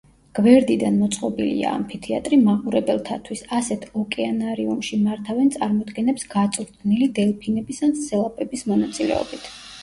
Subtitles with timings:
[0.37, 9.49] გვერდიდან მოწყობილია ამფითეატრი მაყურებელთათვის: ასეთ ოკეანარიუმში მართავენ წარმოდგენებს გაწვრთნილი დელფინების ან სელაპების მონაწილეობით.